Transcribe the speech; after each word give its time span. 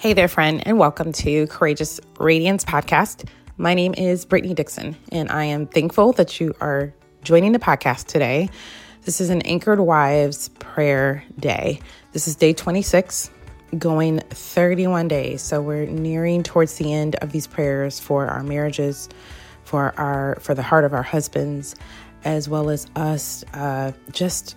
Hey 0.00 0.14
there, 0.14 0.28
friend, 0.28 0.66
and 0.66 0.78
welcome 0.78 1.12
to 1.12 1.46
Courageous 1.48 2.00
Radiance 2.18 2.64
Podcast. 2.64 3.28
My 3.58 3.74
name 3.74 3.92
is 3.98 4.24
Brittany 4.24 4.54
Dixon, 4.54 4.96
and 5.12 5.30
I 5.30 5.44
am 5.44 5.66
thankful 5.66 6.14
that 6.14 6.40
you 6.40 6.54
are 6.58 6.94
joining 7.22 7.52
the 7.52 7.58
podcast 7.58 8.06
today. 8.06 8.48
This 9.02 9.20
is 9.20 9.28
an 9.28 9.42
Anchored 9.42 9.78
Wives 9.78 10.48
prayer 10.58 11.22
day. 11.38 11.80
This 12.12 12.26
is 12.28 12.34
day 12.34 12.54
26, 12.54 13.30
going 13.76 14.20
31 14.30 15.06
days. 15.08 15.42
So 15.42 15.60
we're 15.60 15.84
nearing 15.84 16.44
towards 16.44 16.76
the 16.78 16.94
end 16.94 17.16
of 17.16 17.32
these 17.32 17.46
prayers 17.46 18.00
for 18.00 18.26
our 18.26 18.42
marriages, 18.42 19.06
for 19.64 19.92
our 20.00 20.38
for 20.40 20.54
the 20.54 20.62
heart 20.62 20.84
of 20.84 20.94
our 20.94 21.02
husbands, 21.02 21.74
as 22.24 22.48
well 22.48 22.70
as 22.70 22.86
us 22.96 23.44
uh, 23.52 23.92
just 24.12 24.56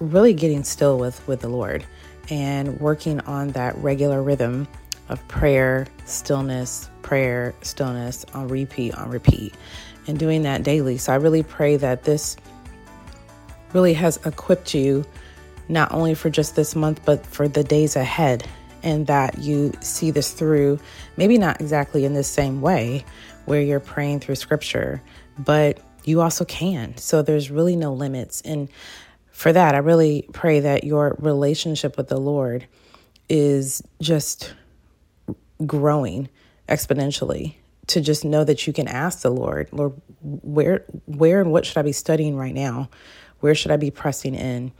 really 0.00 0.34
getting 0.34 0.64
still 0.64 0.98
with 0.98 1.26
with 1.26 1.40
the 1.40 1.48
Lord 1.48 1.86
and 2.30 2.80
working 2.80 3.20
on 3.20 3.48
that 3.48 3.76
regular 3.78 4.22
rhythm 4.22 4.66
of 5.08 5.26
prayer, 5.28 5.86
stillness, 6.04 6.88
prayer, 7.02 7.54
stillness 7.62 8.24
on 8.32 8.48
repeat, 8.48 8.94
on 8.94 9.10
repeat, 9.10 9.54
and 10.06 10.18
doing 10.18 10.42
that 10.42 10.62
daily. 10.62 10.96
So 10.96 11.12
I 11.12 11.16
really 11.16 11.42
pray 11.42 11.76
that 11.76 12.04
this 12.04 12.36
really 13.72 13.94
has 13.94 14.18
equipped 14.24 14.74
you 14.74 15.04
not 15.68 15.92
only 15.92 16.14
for 16.14 16.30
just 16.30 16.56
this 16.56 16.74
month, 16.74 17.00
but 17.04 17.24
for 17.26 17.46
the 17.48 17.62
days 17.62 17.96
ahead, 17.96 18.46
and 18.82 19.06
that 19.06 19.38
you 19.38 19.72
see 19.80 20.10
this 20.10 20.32
through, 20.32 20.78
maybe 21.16 21.38
not 21.38 21.60
exactly 21.60 22.04
in 22.04 22.14
the 22.14 22.24
same 22.24 22.60
way 22.60 23.04
where 23.44 23.60
you're 23.60 23.80
praying 23.80 24.20
through 24.20 24.34
scripture, 24.34 25.02
but 25.38 25.80
you 26.04 26.20
also 26.20 26.44
can. 26.44 26.96
So 26.96 27.22
there's 27.22 27.50
really 27.50 27.76
no 27.76 27.92
limits. 27.92 28.40
And 28.40 28.68
for 29.40 29.54
that, 29.54 29.74
I 29.74 29.78
really 29.78 30.28
pray 30.34 30.60
that 30.60 30.84
your 30.84 31.16
relationship 31.18 31.96
with 31.96 32.08
the 32.08 32.20
Lord 32.20 32.66
is 33.26 33.82
just 33.98 34.52
growing 35.64 36.28
exponentially 36.68 37.54
to 37.86 38.02
just 38.02 38.22
know 38.22 38.44
that 38.44 38.66
you 38.66 38.74
can 38.74 38.86
ask 38.86 39.22
the 39.22 39.30
Lord, 39.30 39.70
Lord, 39.72 39.94
where 40.20 40.84
where 41.06 41.40
and 41.40 41.50
what 41.50 41.64
should 41.64 41.78
I 41.78 41.82
be 41.82 41.92
studying 41.92 42.36
right 42.36 42.52
now? 42.52 42.90
Where 43.38 43.54
should 43.54 43.70
I 43.70 43.78
be 43.78 43.90
pressing 43.90 44.34
in? 44.34 44.72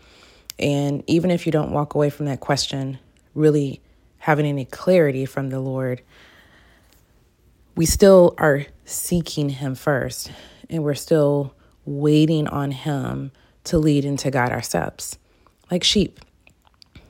And 0.59 1.05
even 1.07 1.31
if 1.31 1.47
you 1.47 1.53
don't 1.53 1.73
walk 1.73 1.95
away 1.95 2.11
from 2.11 2.27
that 2.27 2.41
question 2.41 2.99
really 3.33 3.81
having 4.19 4.45
any 4.45 4.67
clarity 4.67 5.25
from 5.25 5.49
the 5.49 5.61
Lord, 5.61 6.03
we 7.77 7.87
still 7.87 8.35
are 8.37 8.67
seeking 8.85 9.49
him 9.49 9.75
first 9.75 10.31
and 10.69 10.85
we're 10.85 10.93
still 10.93 11.55
waiting 11.87 12.47
on 12.47 12.73
him 12.73 13.33
to 13.65 13.79
lead 13.79 14.05
and 14.05 14.19
to 14.21 14.31
guide 14.31 14.53
our 14.53 14.63
steps, 14.63 15.19
like 15.71 15.85
sheep. 15.85 16.21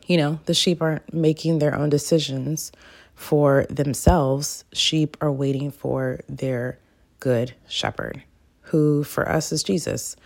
You 0.06 0.16
know, 0.16 0.40
the 0.46 0.54
sheep 0.54 0.82
aren't 0.82 1.14
making 1.14 1.58
their 1.58 1.74
own 1.74 1.88
decisions 1.90 2.72
for 3.14 3.66
themselves, 3.68 4.64
sheep 4.72 5.16
are 5.20 5.30
waiting 5.30 5.70
for 5.70 6.20
their 6.28 6.78
good 7.20 7.54
shepherd, 7.68 8.22
who 8.62 9.04
for 9.04 9.28
us 9.28 9.52
is 9.52 9.62
Jesus. 9.62 10.16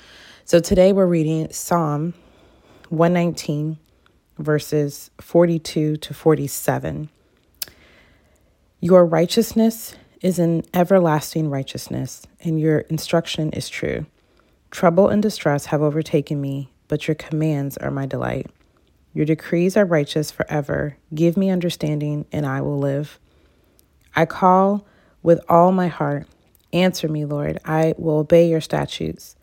So 0.44 0.60
today 0.60 0.92
we're 0.92 1.06
reading 1.06 1.50
Psalm 1.50 2.14
119, 2.90 3.78
verses 4.38 5.10
42 5.20 5.96
to 5.96 6.14
47. 6.14 7.08
Your 8.80 9.04
righteousness 9.04 9.96
is 10.20 10.38
an 10.38 10.62
everlasting 10.72 11.50
righteousness, 11.50 12.26
and 12.40 12.60
your 12.60 12.78
instruction 12.80 13.50
is 13.52 13.68
true. 13.68 14.06
Trouble 14.74 15.08
and 15.08 15.22
distress 15.22 15.66
have 15.66 15.82
overtaken 15.82 16.40
me, 16.40 16.68
but 16.88 17.06
your 17.06 17.14
commands 17.14 17.76
are 17.76 17.92
my 17.92 18.06
delight. 18.06 18.50
Your 19.12 19.24
decrees 19.24 19.76
are 19.76 19.84
righteous 19.84 20.32
forever. 20.32 20.96
Give 21.14 21.36
me 21.36 21.48
understanding, 21.48 22.26
and 22.32 22.44
I 22.44 22.60
will 22.60 22.80
live. 22.80 23.20
I 24.16 24.26
call 24.26 24.84
with 25.22 25.38
all 25.48 25.70
my 25.70 25.86
heart. 25.86 26.26
Answer 26.72 27.06
me, 27.06 27.24
Lord. 27.24 27.60
I 27.64 27.94
will 27.96 28.18
obey 28.18 28.48
your 28.48 28.60
statutes. 28.60 29.36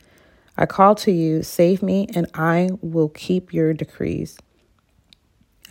I 0.57 0.65
call 0.65 0.95
to 0.95 1.13
you, 1.13 1.43
save 1.43 1.81
me, 1.81 2.09
and 2.13 2.27
I 2.33 2.71
will 2.81 3.07
keep 3.07 3.53
your 3.53 3.73
decrees. 3.73 4.37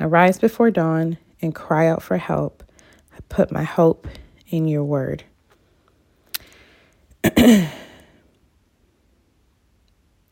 I 0.00 0.06
rise 0.06 0.38
before 0.38 0.70
dawn 0.70 1.18
and 1.42 1.54
cry 1.54 1.86
out 1.86 2.02
for 2.02 2.16
help. 2.16 2.64
I 3.14 3.18
put 3.28 3.52
my 3.52 3.64
hope 3.64 4.08
in 4.48 4.68
your 4.68 4.84
word. 4.84 5.24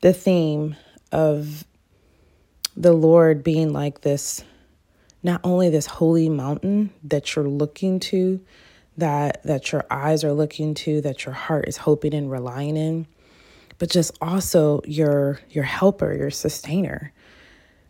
the 0.00 0.12
theme 0.12 0.76
of 1.12 1.64
the 2.76 2.92
Lord 2.92 3.42
being 3.42 3.72
like 3.72 4.03
this, 4.03 4.44
not 5.22 5.41
only 5.42 5.69
this 5.69 5.86
holy 5.86 6.28
mountain 6.28 6.91
that 7.03 7.34
you're 7.34 7.48
looking 7.48 7.98
to, 8.00 8.41
that 8.97 9.42
that 9.44 9.72
your 9.72 9.84
eyes 9.91 10.25
are 10.25 10.32
looking 10.32 10.75
to, 10.75 11.00
that 11.00 11.25
your 11.25 11.34
heart 11.34 11.66
is 11.69 11.76
hoping 11.76 12.14
and 12.14 12.31
relying 12.31 12.76
in, 12.76 13.06
but 13.78 13.91
just 13.91 14.16
also 14.20 14.81
your 14.84 15.41
your 15.50 15.64
helper, 15.64 16.14
your 16.14 16.31
sustainer. 16.31 17.12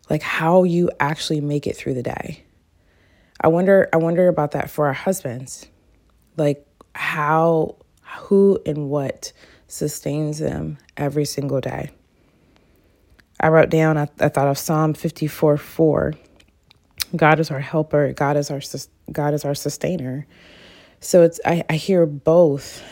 Like 0.09 0.23
how 0.23 0.63
you 0.63 0.89
actually 0.99 1.41
make 1.41 1.67
it 1.67 1.77
through 1.77 1.93
the 1.93 2.03
day. 2.03 2.43
I 3.41 3.47
wonder 3.47 3.87
I 3.93 3.97
wonder 3.97 4.27
about 4.27 4.51
that 4.51 4.69
for 4.71 4.87
our 4.87 4.93
husbands. 4.93 5.67
Like 6.35 6.65
how 6.95 7.77
who 8.17 8.59
and 8.65 8.89
what 8.89 9.31
sustains 9.67 10.39
them 10.39 10.79
every 10.97 11.25
single 11.25 11.61
day. 11.61 11.91
I 13.39 13.49
wrote 13.49 13.69
down, 13.69 13.97
I, 13.97 14.07
I 14.19 14.29
thought 14.29 14.47
of 14.47 14.57
Psalm 14.57 14.93
54 14.93 15.57
4. 15.57 16.13
God 17.15 17.39
is 17.39 17.49
our 17.51 17.59
helper, 17.59 18.13
God 18.13 18.37
is 18.37 18.51
our 18.51 18.61
God 19.11 19.33
is 19.33 19.45
our 19.45 19.55
sustainer. 19.55 20.27
So 20.99 21.23
it's 21.23 21.39
I, 21.45 21.63
I 21.69 21.75
hear 21.75 22.05
both 22.05 22.83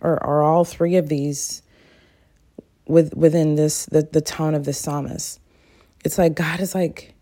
or, 0.00 0.22
or 0.24 0.42
all 0.42 0.64
three 0.64 0.96
of 0.96 1.08
these 1.08 1.62
with 2.86 3.14
within 3.14 3.54
this 3.54 3.86
the, 3.86 4.02
the 4.02 4.20
tone 4.20 4.54
of 4.54 4.64
the 4.64 4.72
psalmist. 4.72 5.40
It's 6.04 6.18
like 6.18 6.34
God 6.34 6.60
is 6.60 6.74
like 6.74 7.14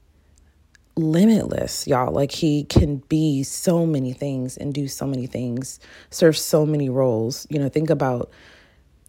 limitless, 0.96 1.86
y'all. 1.86 2.12
Like 2.12 2.32
he 2.32 2.64
can 2.64 2.96
be 3.08 3.42
so 3.42 3.86
many 3.86 4.12
things 4.12 4.56
and 4.56 4.74
do 4.74 4.88
so 4.88 5.06
many 5.06 5.26
things, 5.26 5.78
serve 6.10 6.36
so 6.36 6.66
many 6.66 6.88
roles. 6.88 7.46
You 7.50 7.58
know, 7.58 7.68
think 7.68 7.90
about 7.90 8.30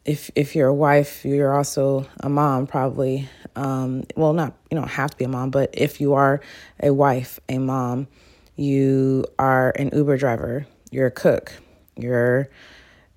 if 0.06 0.30
if 0.36 0.56
you're 0.56 0.68
a 0.68 0.74
wife, 0.74 1.24
you're 1.24 1.56
also 1.56 2.06
a 2.20 2.30
mom, 2.30 2.68
probably. 2.68 3.30
Um, 3.56 4.04
well, 4.16 4.34
not 4.34 4.54
you 4.70 4.78
don't 4.78 4.90
have 4.90 5.12
to 5.12 5.18
be 5.18 5.26
a 5.26 5.30
mom, 5.30 5.50
but 5.50 5.70
if 5.74 6.02
you 6.02 6.14
are 6.14 6.42
a 6.82 6.94
wife, 6.94 7.40
a 7.48 7.58
mom, 7.58 8.08
you 8.56 9.26
are 9.40 9.72
an 9.78 9.92
Uber 9.94 10.18
driver, 10.18 10.66
you're 10.92 11.08
a 11.08 11.12
cook, 11.12 11.54
you're 11.96 12.50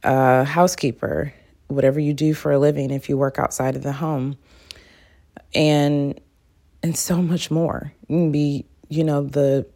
a 0.04 0.44
housekeeper, 0.44 1.32
whatever 1.68 1.98
you 1.98 2.14
do 2.14 2.34
for 2.34 2.52
a 2.52 2.58
living. 2.58 2.90
If 2.90 3.08
you 3.08 3.16
work 3.16 3.38
outside 3.38 3.74
of 3.74 3.82
the 3.82 3.92
home, 3.92 4.36
and 5.54 6.20
and 6.82 6.96
so 6.96 7.20
much 7.20 7.50
more. 7.50 7.92
You 8.08 8.16
can 8.16 8.32
be, 8.32 8.66
you 8.88 9.02
know, 9.02 9.22
the 9.22 9.66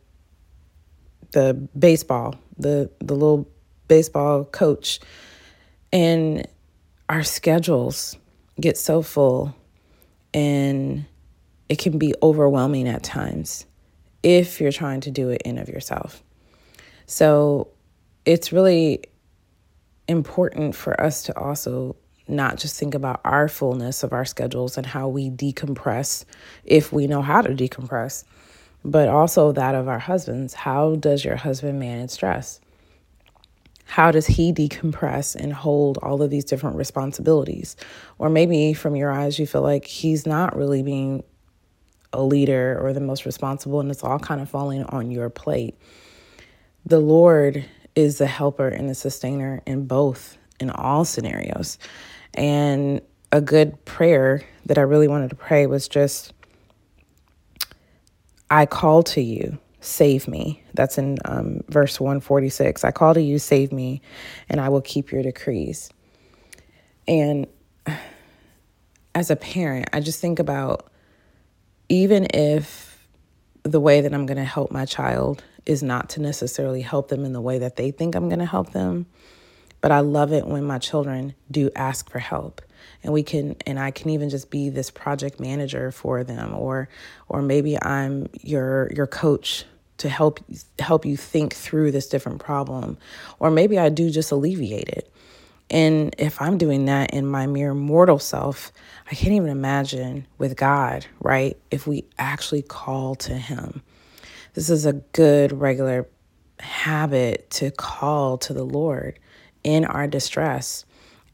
the 1.32 1.54
baseball, 1.76 2.36
the 2.58 2.90
the 3.00 3.14
little 3.14 3.48
baseball 3.88 4.44
coach, 4.44 5.00
and 5.92 6.46
our 7.10 7.24
schedules 7.24 8.16
get 8.60 8.78
so 8.78 9.02
full 9.02 9.52
and 10.32 11.04
it 11.68 11.80
can 11.80 11.98
be 11.98 12.14
overwhelming 12.22 12.86
at 12.86 13.02
times 13.02 13.66
if 14.22 14.60
you're 14.60 14.70
trying 14.70 15.00
to 15.00 15.10
do 15.10 15.28
it 15.28 15.42
in 15.44 15.58
of 15.58 15.68
yourself. 15.68 16.22
So 17.06 17.66
it's 18.24 18.52
really 18.52 19.02
important 20.06 20.76
for 20.76 21.00
us 21.00 21.24
to 21.24 21.36
also 21.36 21.96
not 22.28 22.58
just 22.58 22.78
think 22.78 22.94
about 22.94 23.20
our 23.24 23.48
fullness 23.48 24.04
of 24.04 24.12
our 24.12 24.24
schedules 24.24 24.76
and 24.76 24.86
how 24.86 25.08
we 25.08 25.30
decompress 25.30 26.24
if 26.64 26.92
we 26.92 27.08
know 27.08 27.22
how 27.22 27.42
to 27.42 27.50
decompress, 27.50 28.22
but 28.84 29.08
also 29.08 29.50
that 29.50 29.74
of 29.74 29.88
our 29.88 29.98
husbands. 29.98 30.54
How 30.54 30.94
does 30.94 31.24
your 31.24 31.34
husband 31.34 31.80
manage 31.80 32.10
stress? 32.10 32.59
How 33.90 34.12
does 34.12 34.26
he 34.26 34.52
decompress 34.52 35.34
and 35.34 35.52
hold 35.52 35.98
all 35.98 36.22
of 36.22 36.30
these 36.30 36.44
different 36.44 36.76
responsibilities? 36.76 37.74
Or 38.18 38.30
maybe 38.30 38.72
from 38.72 38.94
your 38.94 39.10
eyes, 39.10 39.36
you 39.36 39.48
feel 39.48 39.62
like 39.62 39.84
he's 39.84 40.26
not 40.26 40.56
really 40.56 40.84
being 40.84 41.24
a 42.12 42.22
leader 42.22 42.78
or 42.80 42.92
the 42.92 43.00
most 43.00 43.26
responsible, 43.26 43.80
and 43.80 43.90
it's 43.90 44.04
all 44.04 44.20
kind 44.20 44.40
of 44.40 44.48
falling 44.48 44.84
on 44.84 45.10
your 45.10 45.28
plate. 45.28 45.76
The 46.86 47.00
Lord 47.00 47.64
is 47.96 48.18
the 48.18 48.28
helper 48.28 48.68
and 48.68 48.88
the 48.88 48.94
sustainer 48.94 49.60
in 49.66 49.86
both, 49.86 50.38
in 50.60 50.70
all 50.70 51.04
scenarios. 51.04 51.76
And 52.34 53.00
a 53.32 53.40
good 53.40 53.84
prayer 53.84 54.42
that 54.66 54.78
I 54.78 54.82
really 54.82 55.08
wanted 55.08 55.30
to 55.30 55.36
pray 55.36 55.66
was 55.66 55.88
just, 55.88 56.32
I 58.48 58.66
call 58.66 59.02
to 59.02 59.20
you 59.20 59.58
save 59.80 60.28
me. 60.28 60.59
That's 60.74 60.98
in 60.98 61.18
um, 61.24 61.62
verse 61.68 62.00
146. 62.00 62.84
I 62.84 62.90
call 62.90 63.14
to 63.14 63.22
you, 63.22 63.38
save 63.38 63.72
me, 63.72 64.02
and 64.48 64.60
I 64.60 64.68
will 64.68 64.80
keep 64.80 65.12
your 65.12 65.22
decrees. 65.22 65.90
And 67.08 67.46
as 69.14 69.30
a 69.30 69.36
parent, 69.36 69.88
I 69.92 70.00
just 70.00 70.20
think 70.20 70.38
about 70.38 70.90
even 71.88 72.28
if 72.32 73.08
the 73.62 73.80
way 73.80 74.00
that 74.00 74.14
I'm 74.14 74.26
going 74.26 74.38
to 74.38 74.44
help 74.44 74.70
my 74.70 74.84
child 74.84 75.42
is 75.66 75.82
not 75.82 76.10
to 76.10 76.20
necessarily 76.20 76.80
help 76.80 77.08
them 77.08 77.24
in 77.24 77.32
the 77.32 77.40
way 77.40 77.58
that 77.58 77.76
they 77.76 77.90
think 77.90 78.14
I'm 78.14 78.28
going 78.28 78.38
to 78.38 78.46
help 78.46 78.72
them. 78.72 79.06
But 79.80 79.92
I 79.92 80.00
love 80.00 80.32
it 80.32 80.46
when 80.46 80.64
my 80.64 80.78
children 80.78 81.34
do 81.50 81.70
ask 81.74 82.10
for 82.10 82.18
help. 82.18 82.62
And 83.02 83.12
we 83.12 83.22
can 83.22 83.56
and 83.66 83.78
I 83.78 83.90
can 83.90 84.10
even 84.10 84.30
just 84.30 84.50
be 84.50 84.70
this 84.70 84.90
project 84.90 85.40
manager 85.40 85.90
for 85.90 86.24
them 86.24 86.54
or 86.54 86.88
or 87.28 87.42
maybe 87.42 87.80
I'm 87.82 88.28
your 88.40 88.90
your 88.94 89.06
coach 89.06 89.64
to 90.00 90.08
help 90.08 90.40
help 90.78 91.04
you 91.04 91.16
think 91.16 91.54
through 91.54 91.92
this 91.92 92.08
different 92.08 92.40
problem 92.40 92.98
or 93.38 93.50
maybe 93.50 93.78
I 93.78 93.88
do 93.88 94.10
just 94.10 94.32
alleviate 94.32 94.88
it. 94.88 95.12
And 95.70 96.14
if 96.18 96.40
I'm 96.42 96.58
doing 96.58 96.86
that 96.86 97.14
in 97.14 97.26
my 97.26 97.46
mere 97.46 97.74
mortal 97.74 98.18
self, 98.18 98.72
I 99.10 99.14
can't 99.14 99.34
even 99.34 99.50
imagine 99.50 100.26
with 100.36 100.56
God, 100.56 101.06
right? 101.20 101.56
If 101.70 101.86
we 101.86 102.04
actually 102.18 102.62
call 102.62 103.14
to 103.16 103.34
Him. 103.34 103.82
This 104.54 104.68
is 104.68 104.84
a 104.84 104.94
good 104.94 105.52
regular 105.52 106.08
habit 106.58 107.50
to 107.50 107.70
call 107.70 108.36
to 108.38 108.52
the 108.52 108.64
Lord 108.64 109.18
in 109.62 109.84
our 109.84 110.08
distress. 110.08 110.84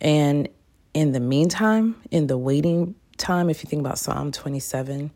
And 0.02 0.48
in 0.92 1.12
the 1.12 1.20
meantime, 1.20 1.96
in 2.10 2.26
the 2.26 2.36
waiting 2.36 2.94
time, 3.16 3.48
if 3.48 3.64
you 3.64 3.70
think 3.70 3.80
about 3.80 3.98
Psalm 3.98 4.32
27, 4.32 5.10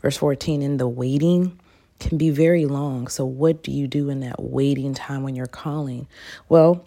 verse 0.00 0.16
14, 0.16 0.62
in 0.62 0.78
the 0.78 0.88
waiting 0.88 1.60
can 2.02 2.18
be 2.18 2.30
very 2.30 2.66
long. 2.66 3.06
So, 3.06 3.24
what 3.24 3.62
do 3.62 3.70
you 3.70 3.86
do 3.86 4.10
in 4.10 4.20
that 4.20 4.42
waiting 4.42 4.92
time 4.92 5.22
when 5.22 5.34
you're 5.34 5.46
calling? 5.46 6.08
Well, 6.48 6.84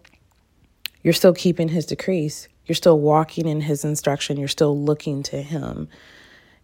you're 1.02 1.14
still 1.14 1.34
keeping 1.34 1.70
his 1.70 1.86
decrees. 1.86 2.50
You're 2.66 2.76
still 2.76 3.00
walking 3.00 3.48
in 3.48 3.62
his 3.62 3.86
instruction. 3.86 4.38
You're 4.38 4.48
still 4.48 4.78
looking 4.78 5.24
to 5.24 5.42
him, 5.42 5.88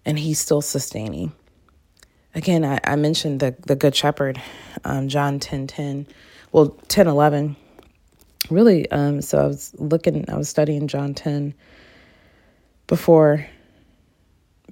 and 0.06 0.20
he's 0.20 0.40
still 0.40 0.62
sustaining. 0.62 1.32
Again, 2.36 2.66
I, 2.66 2.80
I 2.84 2.96
mentioned 2.96 3.40
the, 3.40 3.56
the 3.68 3.76
Good 3.76 3.96
Shepherd, 3.96 4.42
um, 4.84 5.08
John 5.08 5.40
10 5.40 5.68
10, 5.68 6.08
well, 6.52 6.70
10 6.88 7.08
11. 7.08 7.56
Really, 8.50 8.90
um, 8.92 9.22
so 9.22 9.38
I 9.38 9.48
was 9.48 9.74
looking, 9.78 10.30
I 10.30 10.36
was 10.36 10.50
studying 10.50 10.88
John 10.88 11.14
10 11.14 11.54
before 12.88 13.46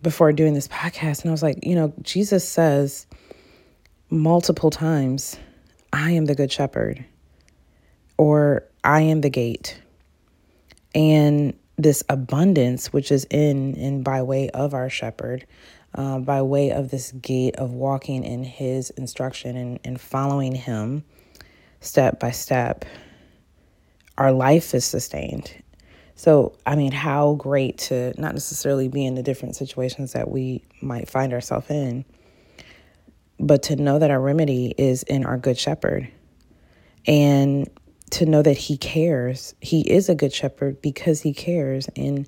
before 0.01 0.31
doing 0.31 0.53
this 0.53 0.67
podcast 0.69 1.21
and 1.21 1.29
I 1.29 1.31
was 1.31 1.43
like, 1.43 1.65
you 1.65 1.75
know, 1.75 1.93
Jesus 2.01 2.47
says 2.47 3.05
multiple 4.09 4.69
times, 4.69 5.37
I 5.93 6.11
am 6.11 6.25
the 6.25 6.35
good 6.35 6.51
shepherd 6.51 7.05
or 8.17 8.63
I 8.83 9.01
am 9.01 9.21
the 9.21 9.29
gate. 9.29 9.79
And 10.95 11.53
this 11.77 12.03
abundance, 12.09 12.91
which 12.91 13.11
is 13.11 13.25
in 13.29 13.75
and 13.77 14.03
by 14.03 14.21
way 14.21 14.49
of 14.49 14.73
our 14.73 14.89
shepherd, 14.89 15.45
uh, 15.95 16.19
by 16.19 16.41
way 16.41 16.71
of 16.71 16.91
this 16.91 17.11
gate 17.13 17.55
of 17.55 17.71
walking 17.71 18.23
in 18.23 18.43
his 18.43 18.89
instruction 18.91 19.55
and, 19.55 19.79
and 19.83 19.99
following 19.99 20.53
him 20.53 21.03
step 21.81 22.19
by 22.19 22.31
step, 22.31 22.85
our 24.17 24.31
life 24.31 24.73
is 24.73 24.83
sustained. 24.83 25.51
So, 26.15 26.57
I 26.65 26.75
mean, 26.75 26.91
how 26.91 27.35
great 27.35 27.77
to 27.77 28.13
not 28.19 28.33
necessarily 28.33 28.89
be 28.89 29.05
in 29.05 29.15
the 29.15 29.23
different 29.23 29.55
situations 29.55 30.11
that 30.11 30.29
we 30.29 30.63
might 30.81 31.09
find 31.09 31.31
ourselves 31.31 31.69
in, 31.69 32.03
but 33.39 33.63
to 33.63 33.75
know 33.75 33.99
that 33.99 34.11
our 34.11 34.19
remedy 34.19 34.73
is 34.77 35.03
in 35.03 35.25
our 35.25 35.37
good 35.37 35.57
shepherd. 35.57 36.09
And 37.07 37.69
to 38.11 38.25
know 38.25 38.41
that 38.41 38.57
he 38.57 38.77
cares. 38.77 39.53
He 39.61 39.81
is 39.81 40.09
a 40.09 40.15
good 40.15 40.33
shepherd 40.33 40.81
because 40.81 41.21
he 41.21 41.33
cares 41.33 41.87
and 41.95 42.27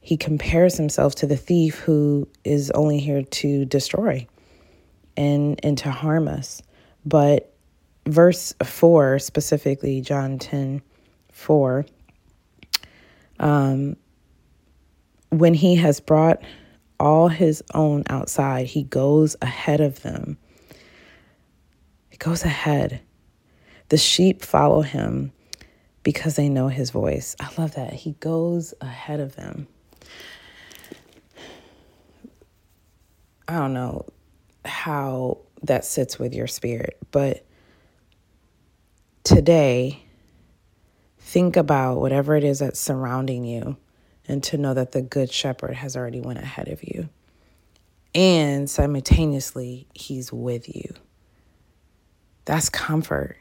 he 0.00 0.16
compares 0.16 0.76
himself 0.76 1.14
to 1.16 1.26
the 1.26 1.36
thief 1.36 1.78
who 1.80 2.28
is 2.44 2.70
only 2.72 2.98
here 2.98 3.22
to 3.22 3.64
destroy 3.64 4.26
and 5.16 5.60
and 5.62 5.76
to 5.78 5.90
harm 5.90 6.28
us. 6.28 6.62
But 7.04 7.52
verse 8.06 8.54
4 8.64 9.18
specifically 9.18 10.00
John 10.00 10.38
10 10.38 10.80
4 11.32 11.84
um 13.38 13.96
when 15.28 15.54
he 15.54 15.76
has 15.76 16.00
brought 16.00 16.42
all 17.00 17.28
his 17.28 17.62
own 17.74 18.04
outside, 18.08 18.66
he 18.66 18.84
goes 18.84 19.34
ahead 19.42 19.80
of 19.80 20.02
them. 20.02 20.38
He 22.10 22.16
goes 22.16 22.44
ahead 22.44 23.00
the 23.90 23.98
sheep 23.98 24.42
follow 24.42 24.82
him 24.82 25.32
because 26.02 26.36
they 26.36 26.48
know 26.48 26.68
his 26.68 26.90
voice. 26.90 27.36
I 27.38 27.50
love 27.58 27.74
that. 27.74 27.92
He 27.92 28.12
goes 28.12 28.72
ahead 28.80 29.20
of 29.20 29.36
them. 29.36 29.66
I 33.46 33.58
don't 33.58 33.74
know 33.74 34.06
how 34.64 35.38
that 35.64 35.84
sits 35.84 36.18
with 36.18 36.34
your 36.34 36.46
spirit, 36.46 36.96
but 37.10 37.44
today, 39.24 40.04
think 41.18 41.56
about 41.56 42.00
whatever 42.00 42.36
it 42.36 42.44
is 42.44 42.60
that's 42.60 42.78
surrounding 42.78 43.44
you 43.44 43.76
and 44.30 44.42
to 44.44 44.56
know 44.56 44.74
that 44.74 44.92
the 44.92 45.02
good 45.02 45.32
shepherd 45.32 45.74
has 45.74 45.96
already 45.96 46.20
went 46.20 46.38
ahead 46.38 46.68
of 46.68 46.82
you. 46.82 47.08
And 48.14 48.68
simultaneously, 48.68 49.86
he's 49.94 50.32
with 50.32 50.74
you. 50.74 50.94
That's 52.44 52.68
comfort 52.68 53.36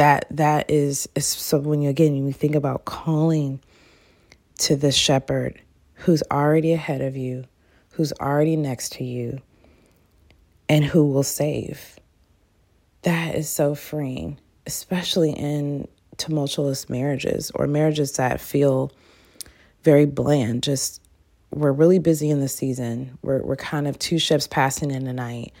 that 0.00 0.24
that 0.30 0.70
is, 0.70 1.06
so 1.18 1.58
when 1.58 1.82
you 1.82 1.90
again 1.90 2.14
you 2.14 2.32
think 2.32 2.54
about 2.54 2.86
calling 2.86 3.60
to 4.56 4.74
the 4.74 4.90
shepherd 4.90 5.60
who's 5.92 6.22
already 6.30 6.72
ahead 6.72 7.02
of 7.02 7.18
you 7.18 7.44
who's 7.92 8.10
already 8.14 8.56
next 8.56 8.92
to 8.92 9.04
you 9.04 9.42
and 10.70 10.86
who 10.86 11.06
will 11.06 11.22
save 11.22 11.98
that 13.02 13.34
is 13.34 13.46
so 13.46 13.74
freeing 13.74 14.38
especially 14.66 15.32
in 15.32 15.86
tumultuous 16.16 16.88
marriages 16.88 17.52
or 17.54 17.66
marriages 17.66 18.12
that 18.12 18.40
feel 18.40 18.90
very 19.82 20.06
bland 20.06 20.62
just 20.62 21.02
we're 21.52 21.72
really 21.72 21.98
busy 21.98 22.30
in 22.30 22.40
the 22.40 22.48
season 22.48 23.18
we're, 23.22 23.42
we're 23.42 23.56
kind 23.56 23.88
of 23.88 23.98
two 23.98 24.18
ships 24.18 24.46
passing 24.46 24.90
in 24.90 25.04
the 25.04 25.12
night 25.12 25.52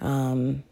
um, 0.00 0.62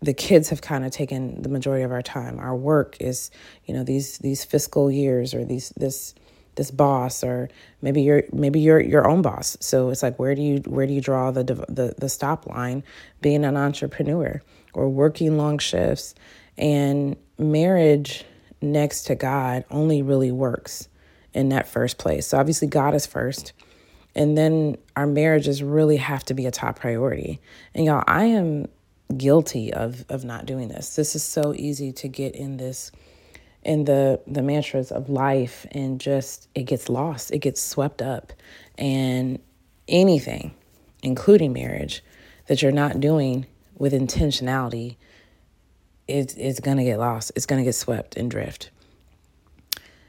the 0.00 0.14
kids 0.14 0.50
have 0.50 0.60
kind 0.60 0.84
of 0.84 0.92
taken 0.92 1.42
the 1.42 1.48
majority 1.48 1.82
of 1.82 1.92
our 1.92 2.02
time. 2.02 2.38
Our 2.38 2.54
work 2.54 2.96
is, 3.00 3.30
you 3.64 3.74
know, 3.74 3.82
these 3.82 4.18
these 4.18 4.44
fiscal 4.44 4.90
years 4.90 5.34
or 5.34 5.44
these 5.44 5.72
this 5.76 6.14
this 6.54 6.70
boss 6.70 7.22
or 7.22 7.50
maybe 7.82 8.02
you're 8.02 8.24
maybe 8.32 8.60
you're 8.60 8.80
your 8.80 9.08
own 9.08 9.22
boss. 9.22 9.56
So 9.60 9.90
it's 9.90 10.02
like 10.02 10.18
where 10.18 10.34
do 10.34 10.42
you 10.42 10.58
where 10.66 10.86
do 10.86 10.92
you 10.92 11.00
draw 11.00 11.30
the 11.30 11.44
the 11.44 11.94
the 11.98 12.08
stop 12.08 12.46
line 12.46 12.82
being 13.20 13.44
an 13.44 13.56
entrepreneur 13.56 14.42
or 14.74 14.88
working 14.88 15.36
long 15.36 15.58
shifts 15.58 16.14
and 16.58 17.16
marriage 17.38 18.24
next 18.60 19.04
to 19.04 19.14
God 19.14 19.64
only 19.70 20.02
really 20.02 20.30
works 20.30 20.88
in 21.36 21.50
that 21.50 21.68
first 21.68 21.98
place. 21.98 22.26
So 22.26 22.38
obviously 22.38 22.66
God 22.66 22.94
is 22.94 23.06
first. 23.06 23.52
And 24.14 24.36
then 24.36 24.78
our 24.96 25.06
marriages 25.06 25.62
really 25.62 25.98
have 25.98 26.24
to 26.24 26.34
be 26.34 26.46
a 26.46 26.50
top 26.50 26.80
priority. 26.80 27.38
And 27.74 27.84
y'all, 27.84 28.02
I 28.06 28.24
am 28.24 28.66
guilty 29.16 29.72
of 29.72 30.04
of 30.08 30.24
not 30.24 30.46
doing 30.46 30.68
this. 30.68 30.96
This 30.96 31.14
is 31.14 31.22
so 31.22 31.54
easy 31.54 31.92
to 31.92 32.08
get 32.08 32.34
in 32.34 32.56
this 32.56 32.90
in 33.62 33.84
the 33.84 34.20
the 34.26 34.42
mantras 34.42 34.90
of 34.90 35.10
life 35.10 35.66
and 35.70 36.00
just 36.00 36.48
it 36.54 36.62
gets 36.62 36.88
lost. 36.88 37.30
It 37.30 37.38
gets 37.38 37.60
swept 37.60 38.00
up 38.00 38.32
and 38.78 39.38
anything 39.86 40.54
including 41.02 41.52
marriage 41.52 42.02
that 42.46 42.62
you're 42.62 42.72
not 42.72 43.00
doing 43.00 43.46
with 43.76 43.92
intentionality 43.92 44.96
is 46.08 46.34
is 46.36 46.60
going 46.60 46.78
to 46.78 46.84
get 46.84 46.98
lost. 46.98 47.32
It's 47.36 47.44
going 47.44 47.60
to 47.60 47.64
get 47.64 47.74
swept 47.74 48.16
and 48.16 48.30
drift. 48.30 48.70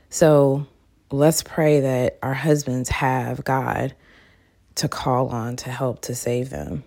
So, 0.09 0.65
let's 1.09 1.41
pray 1.41 1.79
that 1.79 2.19
our 2.21 2.33
husbands 2.33 2.89
have 2.89 3.43
God 3.43 3.95
to 4.75 4.87
call 4.89 5.29
on 5.29 5.55
to 5.57 5.69
help 5.69 6.01
to 6.01 6.15
save 6.15 6.49
them 6.49 6.83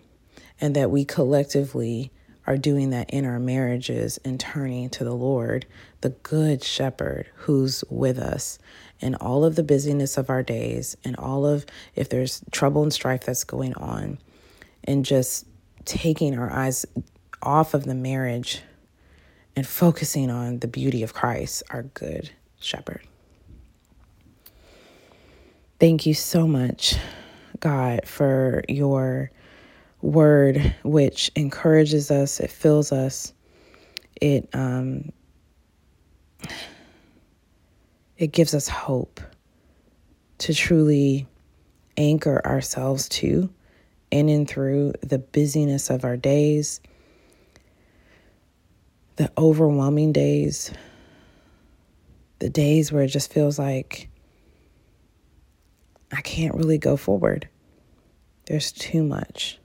and 0.61 0.77
that 0.77 0.91
we 0.91 1.05
collectively 1.05 2.13
are 2.47 2.59
doing 2.59 2.91
that 2.91 3.09
in 3.11 3.25
our 3.25 3.39
marriages 3.39 4.19
and 4.25 4.39
turning 4.39 4.91
to 4.91 5.05
the 5.05 5.15
Lord, 5.15 5.67
the 6.01 6.11
good 6.11 6.63
shepherd 6.63 7.29
who's 7.35 7.83
with 7.89 8.19
us 8.19 8.59
in 9.01 9.15
all 9.15 9.45
of 9.45 9.57
the 9.57 9.63
busyness 9.63 10.19
of 10.19 10.29
our 10.29 10.43
days 10.43 10.97
and 11.05 11.17
all 11.17 11.47
of 11.47 11.65
if 11.95 12.09
there's 12.09 12.43
trouble 12.51 12.83
and 12.83 12.93
strife 12.93 13.25
that's 13.25 13.45
going 13.45 13.75
on, 13.75 14.19
and 14.85 15.05
just 15.05 15.47
taking 15.85 16.39
our 16.39 16.53
eyes 16.53 16.85
off 17.43 17.73
of 17.73 17.85
the 17.85 17.95
marriage 17.95 18.63
and 19.57 19.67
focusing 19.67 20.31
on 20.31 20.59
the 20.59 20.69
beauty 20.69 21.03
of 21.03 21.15
Christ, 21.15 21.63
our 21.71 21.85
good 21.85 22.31
shepherd. 22.61 23.03
Thank 25.81 26.05
you 26.05 26.13
so 26.13 26.47
much, 26.47 26.97
God, 27.59 28.03
for 28.05 28.63
your 28.69 29.31
word 30.03 30.75
which 30.83 31.31
encourages 31.35 32.11
us, 32.11 32.39
it 32.39 32.51
fills 32.51 32.93
us, 32.93 33.33
it 34.21 34.47
um, 34.53 35.11
it 38.19 38.27
gives 38.27 38.55
us 38.55 38.69
hope 38.69 39.23
to 40.37 40.53
truly 40.53 41.27
anchor 41.97 42.43
ourselves 42.45 43.09
to 43.09 43.49
in 44.11 44.29
and 44.29 44.47
through 44.47 44.93
the 45.01 45.19
busyness 45.19 45.89
of 45.89 46.05
our 46.05 46.19
days, 46.19 46.83
the 49.17 49.33
overwhelming 49.39 50.13
days, 50.13 50.75
the 52.39 52.51
days 52.51 52.93
where 52.93 53.05
it 53.05 53.09
just 53.09 53.33
feels 53.33 53.59
like 53.59 54.10
I 56.13 56.21
can't 56.21 56.55
really 56.55 56.79
go 56.79 56.97
forward. 56.97 57.49
There's 58.47 58.73
too 58.73 59.03
much. 59.03 59.59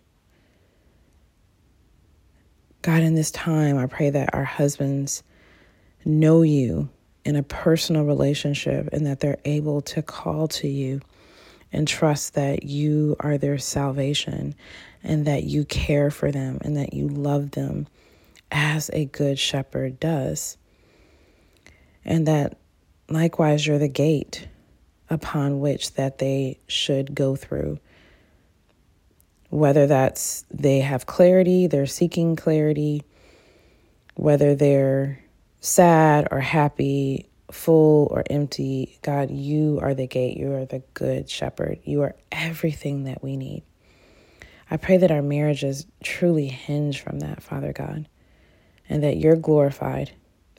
God, 2.82 3.02
in 3.02 3.16
this 3.16 3.32
time, 3.32 3.78
I 3.78 3.88
pray 3.88 4.12
that 4.12 4.36
our 4.36 4.44
husbands 4.44 5.24
know 6.06 6.44
you 6.44 6.90
in 7.24 7.36
a 7.36 7.42
personal 7.42 8.06
relationship 8.06 8.90
and 8.94 9.08
that 9.08 9.20
they're 9.20 9.40
able 9.44 9.82
to 9.82 10.04
call 10.04 10.48
to 10.50 10.68
you 10.68 11.02
and 11.74 11.88
trust 11.88 12.36
that 12.36 12.64
you 12.64 13.16
are 13.20 13.40
their 13.40 13.58
salvation 13.58 14.54
and 15.04 15.26
that 15.26 15.44
you 15.44 15.66
care 15.66 16.12
for 16.12 16.32
them 16.32 16.60
and 16.62 16.78
that 16.78 16.94
you 16.94 17.08
love 17.08 17.52
them 17.52 17.88
as 18.52 18.92
a 18.94 19.06
good 19.06 19.40
shepherd 19.40 20.00
does. 20.00 20.58
And 22.06 22.28
that 22.28 22.60
likewise 23.10 23.66
you're 23.66 23.80
the 23.80 23.88
gate 23.88 24.48
upon 25.10 25.60
which 25.60 25.94
that 25.94 26.18
they 26.18 26.60
should 26.68 27.14
go 27.16 27.36
through 27.36 27.80
whether 29.56 29.88
that's 29.88 30.44
they 30.52 30.80
have 30.80 31.06
clarity, 31.06 31.68
they're 31.68 31.86
seeking 31.86 32.36
clarity, 32.36 33.04
whether 34.16 34.54
they're 34.54 35.24
sad 35.62 36.28
or 36.30 36.42
happy, 36.42 37.30
full 37.52 38.08
or 38.12 38.24
empty. 38.30 39.00
God, 39.02 39.32
you 39.32 39.80
are 39.82 39.94
the 39.94 40.08
gate. 40.08 40.38
You 40.38 40.54
are 40.54 40.66
the 40.66 40.84
good 40.94 41.30
shepherd. 41.30 41.80
You 41.86 42.02
are 42.02 42.16
everything 42.34 43.06
that 43.06 43.24
we 43.24 43.38
need. 43.38 43.64
I 44.70 44.76
pray 44.78 44.98
that 44.98 45.12
our 45.12 45.22
marriages 45.22 45.86
truly 46.04 46.48
hinge 46.48 47.02
from 47.02 47.20
that, 47.20 47.42
Father 47.42 47.72
God, 47.72 48.10
and 48.90 49.04
that 49.04 49.18
you're 49.18 49.38
glorified 49.38 50.12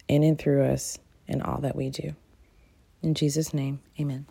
in 0.09 0.23
and 0.23 0.39
through 0.39 0.65
us 0.65 0.99
in 1.27 1.43
all 1.43 1.61
that 1.61 1.77
we 1.77 1.91
do. 1.91 2.15
In 3.03 3.15
Jesus' 3.15 3.53
name, 3.53 3.81
amen. 4.01 4.27